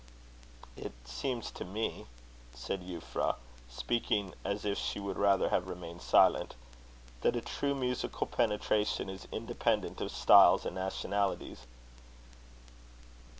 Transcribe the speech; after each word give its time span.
"It 0.75 0.93
seems 1.05 1.51
to 1.51 1.63
me," 1.63 2.07
said 2.55 2.81
Euphra, 2.81 3.35
speaking 3.69 4.33
as 4.43 4.65
if 4.65 4.79
she 4.79 4.99
would 4.99 5.19
rather 5.19 5.49
have 5.49 5.67
remained 5.67 6.01
silent, 6.01 6.55
"that 7.21 7.35
a 7.35 7.41
true 7.41 7.75
musical 7.75 8.25
penetration 8.25 9.11
is 9.11 9.27
independent 9.31 10.01
of 10.01 10.09
styles 10.11 10.65
and 10.65 10.73
nationalities. 10.73 11.67